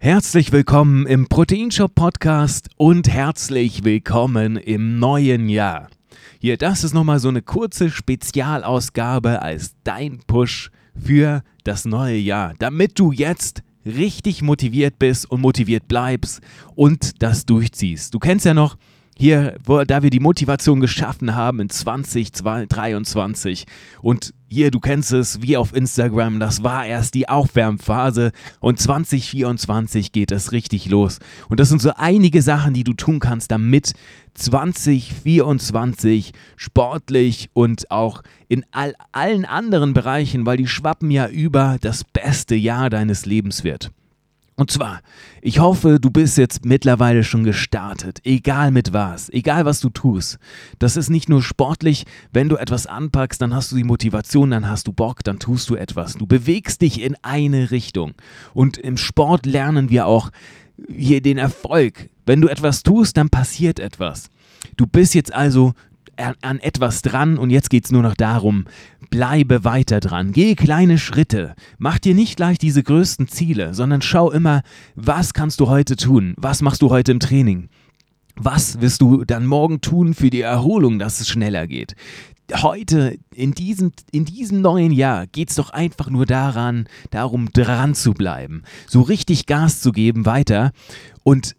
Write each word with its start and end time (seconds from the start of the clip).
Herzlich 0.00 0.52
willkommen 0.52 1.06
im 1.06 1.26
Proteinshop 1.26 1.92
Podcast 1.96 2.68
und 2.76 3.08
herzlich 3.08 3.82
willkommen 3.82 4.56
im 4.56 5.00
neuen 5.00 5.48
Jahr. 5.48 5.88
Hier, 6.38 6.56
das 6.56 6.84
ist 6.84 6.94
nochmal 6.94 7.18
so 7.18 7.28
eine 7.28 7.42
kurze 7.42 7.90
Spezialausgabe 7.90 9.42
als 9.42 9.74
dein 9.82 10.20
Push 10.24 10.70
für 10.94 11.42
das 11.64 11.84
neue 11.84 12.16
Jahr, 12.16 12.54
damit 12.60 12.96
du 13.00 13.10
jetzt 13.10 13.64
richtig 13.84 14.40
motiviert 14.40 15.00
bist 15.00 15.28
und 15.28 15.40
motiviert 15.40 15.88
bleibst 15.88 16.42
und 16.76 17.20
das 17.20 17.44
durchziehst. 17.44 18.14
Du 18.14 18.20
kennst 18.20 18.46
ja 18.46 18.54
noch, 18.54 18.76
hier, 19.18 19.56
wo, 19.64 19.82
da 19.82 20.02
wir 20.04 20.10
die 20.10 20.20
Motivation 20.20 20.78
geschaffen 20.78 21.34
haben 21.34 21.58
in 21.60 21.68
2023 21.68 23.66
und 24.00 24.32
hier, 24.50 24.70
du 24.70 24.78
kennst 24.80 25.12
es, 25.12 25.42
wie 25.42 25.56
auf 25.56 25.74
Instagram, 25.74 26.38
das 26.40 26.62
war 26.62 26.86
erst 26.86 27.14
die 27.14 27.28
Aufwärmphase 27.28 28.30
und 28.60 28.78
2024 28.78 30.12
geht 30.12 30.30
es 30.30 30.52
richtig 30.52 30.88
los. 30.88 31.18
Und 31.48 31.60
das 31.60 31.68
sind 31.68 31.82
so 31.82 31.90
einige 31.96 32.40
Sachen, 32.42 32.72
die 32.72 32.84
du 32.84 32.94
tun 32.94 33.18
kannst, 33.18 33.50
damit 33.50 33.92
2024 34.34 36.32
sportlich 36.56 37.50
und 37.52 37.90
auch 37.90 38.22
in 38.46 38.64
all, 38.70 38.94
allen 39.12 39.44
anderen 39.44 39.92
Bereichen, 39.94 40.46
weil 40.46 40.56
die 40.56 40.68
schwappen 40.68 41.10
ja 41.10 41.28
über, 41.28 41.76
das 41.80 42.04
beste 42.04 42.54
Jahr 42.54 42.88
deines 42.88 43.26
Lebens 43.26 43.64
wird. 43.64 43.90
Und 44.58 44.72
zwar, 44.72 45.02
ich 45.40 45.60
hoffe, 45.60 46.00
du 46.00 46.10
bist 46.10 46.36
jetzt 46.36 46.64
mittlerweile 46.64 47.22
schon 47.22 47.44
gestartet, 47.44 48.18
egal 48.24 48.72
mit 48.72 48.92
was, 48.92 49.30
egal 49.30 49.64
was 49.66 49.78
du 49.78 49.88
tust. 49.88 50.38
Das 50.80 50.96
ist 50.96 51.10
nicht 51.10 51.28
nur 51.28 51.44
sportlich, 51.44 52.06
wenn 52.32 52.48
du 52.48 52.56
etwas 52.56 52.88
anpackst, 52.88 53.40
dann 53.40 53.54
hast 53.54 53.70
du 53.70 53.76
die 53.76 53.84
Motivation, 53.84 54.50
dann 54.50 54.68
hast 54.68 54.88
du 54.88 54.92
Bock, 54.92 55.22
dann 55.22 55.38
tust 55.38 55.70
du 55.70 55.76
etwas. 55.76 56.14
Du 56.14 56.26
bewegst 56.26 56.82
dich 56.82 57.00
in 57.00 57.14
eine 57.22 57.70
Richtung. 57.70 58.14
Und 58.52 58.78
im 58.78 58.96
Sport 58.96 59.46
lernen 59.46 59.90
wir 59.90 60.06
auch 60.06 60.30
hier 60.92 61.20
den 61.22 61.38
Erfolg. 61.38 62.10
Wenn 62.26 62.40
du 62.40 62.48
etwas 62.48 62.82
tust, 62.82 63.16
dann 63.16 63.30
passiert 63.30 63.78
etwas. 63.78 64.28
Du 64.76 64.88
bist 64.88 65.14
jetzt 65.14 65.32
also 65.32 65.74
an 66.18 66.58
etwas 66.58 67.02
dran 67.02 67.38
und 67.38 67.50
jetzt 67.50 67.70
geht 67.70 67.84
es 67.84 67.92
nur 67.92 68.02
noch 68.02 68.14
darum, 68.14 68.64
bleibe 69.10 69.64
weiter 69.64 70.00
dran, 70.00 70.32
geh 70.32 70.54
kleine 70.54 70.98
Schritte, 70.98 71.54
mach 71.78 71.98
dir 71.98 72.14
nicht 72.14 72.36
gleich 72.36 72.58
diese 72.58 72.82
größten 72.82 73.28
Ziele, 73.28 73.74
sondern 73.74 74.02
schau 74.02 74.30
immer, 74.30 74.62
was 74.94 75.32
kannst 75.32 75.60
du 75.60 75.68
heute 75.68 75.96
tun, 75.96 76.34
was 76.36 76.62
machst 76.62 76.82
du 76.82 76.90
heute 76.90 77.12
im 77.12 77.20
Training, 77.20 77.68
was 78.36 78.80
wirst 78.80 79.00
du 79.00 79.24
dann 79.24 79.46
morgen 79.46 79.80
tun 79.80 80.14
für 80.14 80.30
die 80.30 80.42
Erholung, 80.42 80.98
dass 80.98 81.20
es 81.20 81.28
schneller 81.28 81.66
geht. 81.66 81.94
Heute, 82.62 83.18
in 83.34 83.52
diesem, 83.52 83.92
in 84.10 84.24
diesem 84.24 84.62
neuen 84.62 84.90
Jahr, 84.90 85.26
geht 85.26 85.50
es 85.50 85.56
doch 85.56 85.68
einfach 85.68 86.08
nur 86.08 86.24
daran, 86.24 86.88
darum 87.10 87.52
dran 87.52 87.94
zu 87.94 88.14
bleiben, 88.14 88.62
so 88.86 89.02
richtig 89.02 89.44
Gas 89.44 89.82
zu 89.82 89.92
geben 89.92 90.24
weiter. 90.24 90.72
Und 91.24 91.56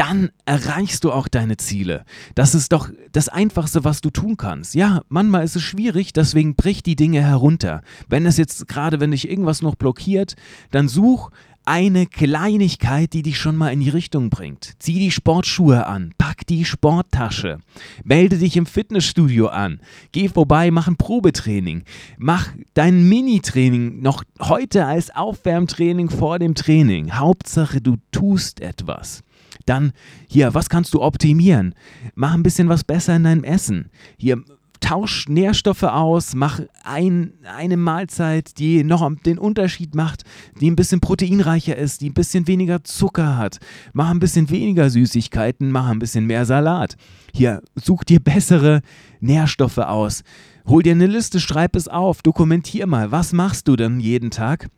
dann 0.00 0.30
erreichst 0.46 1.04
du 1.04 1.12
auch 1.12 1.28
deine 1.28 1.58
Ziele. 1.58 2.06
Das 2.34 2.54
ist 2.54 2.72
doch 2.72 2.88
das 3.12 3.28
Einfachste, 3.28 3.84
was 3.84 4.00
du 4.00 4.08
tun 4.08 4.38
kannst. 4.38 4.74
Ja, 4.74 5.02
manchmal 5.10 5.44
ist 5.44 5.56
es 5.56 5.62
schwierig, 5.62 6.14
deswegen 6.14 6.54
brich 6.54 6.82
die 6.82 6.96
Dinge 6.96 7.20
herunter. 7.20 7.82
Wenn 8.08 8.24
es 8.24 8.38
jetzt 8.38 8.66
gerade, 8.66 8.98
wenn 9.00 9.10
dich 9.10 9.28
irgendwas 9.28 9.60
noch 9.60 9.74
blockiert, 9.74 10.36
dann 10.70 10.88
such 10.88 11.30
eine 11.66 12.06
Kleinigkeit, 12.06 13.12
die 13.12 13.20
dich 13.20 13.36
schon 13.36 13.56
mal 13.56 13.74
in 13.74 13.80
die 13.80 13.90
Richtung 13.90 14.30
bringt. 14.30 14.72
Zieh 14.78 14.98
die 14.98 15.10
Sportschuhe 15.10 15.86
an, 15.86 16.14
pack 16.16 16.46
die 16.46 16.64
Sporttasche, 16.64 17.58
melde 18.02 18.38
dich 18.38 18.56
im 18.56 18.64
Fitnessstudio 18.64 19.48
an, 19.48 19.80
geh 20.12 20.30
vorbei, 20.30 20.70
mach 20.70 20.88
ein 20.88 20.96
Probetraining, 20.96 21.82
mach 22.16 22.48
dein 22.72 23.06
Mini-Training 23.06 24.00
noch 24.00 24.24
heute 24.40 24.86
als 24.86 25.14
Aufwärmtraining 25.14 26.08
vor 26.08 26.38
dem 26.38 26.54
Training. 26.54 27.12
Hauptsache, 27.12 27.82
du 27.82 27.98
tust 28.10 28.60
etwas. 28.60 29.22
Dann 29.66 29.92
hier, 30.28 30.54
was 30.54 30.68
kannst 30.68 30.94
du 30.94 31.02
optimieren? 31.02 31.74
Mach 32.14 32.34
ein 32.34 32.42
bisschen 32.42 32.68
was 32.68 32.84
besser 32.84 33.16
in 33.16 33.24
deinem 33.24 33.44
Essen. 33.44 33.90
Hier, 34.16 34.42
tausch 34.80 35.28
Nährstoffe 35.28 35.82
aus, 35.82 36.34
mach 36.34 36.60
ein, 36.82 37.34
eine 37.44 37.76
Mahlzeit, 37.76 38.58
die 38.58 38.82
noch 38.82 39.08
den 39.24 39.38
Unterschied 39.38 39.94
macht, 39.94 40.24
die 40.60 40.70
ein 40.70 40.76
bisschen 40.76 41.00
proteinreicher 41.00 41.76
ist, 41.76 42.00
die 42.00 42.10
ein 42.10 42.14
bisschen 42.14 42.46
weniger 42.46 42.82
Zucker 42.82 43.36
hat. 43.36 43.58
Mach 43.92 44.10
ein 44.10 44.18
bisschen 44.18 44.50
weniger 44.50 44.90
Süßigkeiten, 44.90 45.70
mach 45.70 45.88
ein 45.88 45.98
bisschen 45.98 46.26
mehr 46.26 46.44
Salat. 46.46 46.96
Hier, 47.32 47.62
such 47.76 48.04
dir 48.04 48.20
bessere 48.20 48.80
Nährstoffe 49.20 49.78
aus. 49.78 50.24
Hol 50.66 50.82
dir 50.82 50.92
eine 50.92 51.06
Liste, 51.06 51.40
schreib 51.40 51.76
es 51.76 51.88
auf, 51.88 52.22
dokumentier 52.22 52.86
mal, 52.86 53.10
was 53.12 53.32
machst 53.32 53.68
du 53.68 53.76
denn 53.76 54.00
jeden 54.00 54.30
Tag? 54.30 54.68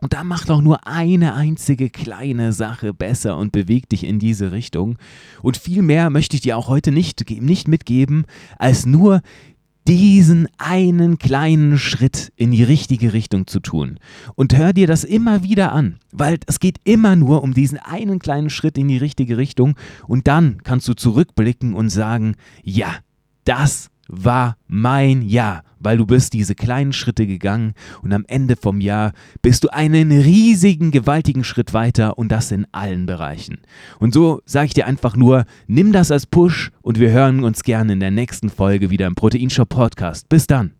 Und 0.00 0.12
da 0.12 0.22
mach 0.22 0.44
doch 0.44 0.60
nur 0.60 0.86
eine 0.86 1.34
einzige 1.34 1.90
kleine 1.90 2.52
Sache 2.52 2.94
besser 2.94 3.36
und 3.36 3.52
beweg 3.52 3.88
dich 3.88 4.04
in 4.04 4.18
diese 4.18 4.52
Richtung. 4.52 4.96
Und 5.42 5.56
viel 5.56 5.82
mehr 5.82 6.08
möchte 6.10 6.36
ich 6.36 6.42
dir 6.42 6.56
auch 6.56 6.68
heute 6.68 6.92
nicht, 6.92 7.28
nicht 7.40 7.66
mitgeben, 7.66 8.24
als 8.58 8.86
nur 8.86 9.22
diesen 9.88 10.48
einen 10.58 11.18
kleinen 11.18 11.78
Schritt 11.78 12.30
in 12.36 12.50
die 12.50 12.62
richtige 12.62 13.14
Richtung 13.14 13.46
zu 13.46 13.58
tun. 13.58 13.98
Und 14.34 14.56
hör 14.56 14.74
dir 14.74 14.86
das 14.86 15.02
immer 15.02 15.42
wieder 15.42 15.72
an, 15.72 15.98
weil 16.12 16.38
es 16.46 16.60
geht 16.60 16.78
immer 16.84 17.16
nur 17.16 17.42
um 17.42 17.54
diesen 17.54 17.78
einen 17.78 18.18
kleinen 18.18 18.50
Schritt 18.50 18.76
in 18.76 18.86
die 18.86 18.98
richtige 18.98 19.38
Richtung. 19.38 19.76
Und 20.06 20.26
dann 20.26 20.62
kannst 20.62 20.86
du 20.88 20.94
zurückblicken 20.94 21.72
und 21.72 21.88
sagen, 21.88 22.36
ja, 22.62 22.96
das 23.44 23.90
war 24.08 24.56
mein 24.66 25.22
Jahr, 25.22 25.62
weil 25.78 25.98
du 25.98 26.06
bist 26.06 26.32
diese 26.32 26.54
kleinen 26.54 26.92
Schritte 26.92 27.26
gegangen 27.26 27.74
und 28.02 28.12
am 28.12 28.24
Ende 28.26 28.56
vom 28.56 28.80
Jahr 28.80 29.12
bist 29.42 29.64
du 29.64 29.68
einen 29.68 30.10
riesigen, 30.10 30.90
gewaltigen 30.90 31.44
Schritt 31.44 31.74
weiter 31.74 32.18
und 32.18 32.32
das 32.32 32.50
in 32.50 32.66
allen 32.72 33.06
Bereichen. 33.06 33.58
Und 33.98 34.12
so 34.14 34.40
sage 34.44 34.66
ich 34.66 34.74
dir 34.74 34.86
einfach 34.86 35.14
nur, 35.14 35.44
nimm 35.66 35.92
das 35.92 36.10
als 36.10 36.26
Push 36.26 36.72
und 36.82 36.98
wir 36.98 37.10
hören 37.10 37.44
uns 37.44 37.62
gerne 37.62 37.92
in 37.92 38.00
der 38.00 38.10
nächsten 38.10 38.48
Folge 38.48 38.90
wieder 38.90 39.06
im 39.06 39.14
Proteinshop 39.14 39.68
Podcast. 39.68 40.28
Bis 40.28 40.46
dann. 40.46 40.72